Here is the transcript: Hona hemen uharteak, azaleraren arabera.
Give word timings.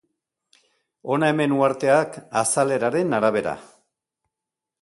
Hona 1.15 1.29
hemen 1.33 1.53
uharteak, 1.57 2.19
azaleraren 2.43 3.15
arabera. 3.19 3.55